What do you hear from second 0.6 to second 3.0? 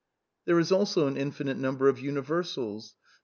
also an infinite number of'' universals," the